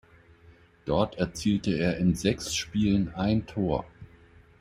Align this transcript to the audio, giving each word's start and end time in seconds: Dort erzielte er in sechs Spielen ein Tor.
Dort 0.85 1.19
erzielte 1.19 1.77
er 1.77 1.97
in 1.97 2.15
sechs 2.15 2.55
Spielen 2.55 3.13
ein 3.13 3.45
Tor. 3.45 3.85